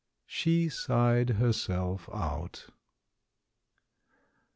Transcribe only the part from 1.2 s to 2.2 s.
herself